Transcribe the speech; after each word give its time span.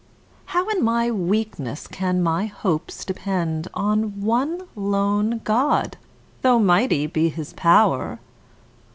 How 0.45 0.67
in 0.69 0.83
my 0.83 1.11
weakness 1.11 1.85
can 1.85 2.23
my 2.23 2.47
hopes 2.47 3.05
depend 3.05 3.67
On 3.75 4.19
one 4.19 4.63
lone 4.75 5.41
God, 5.43 5.95
though 6.41 6.57
mighty 6.57 7.05
be 7.05 7.29
his 7.29 7.53
pow'r? 7.53 8.17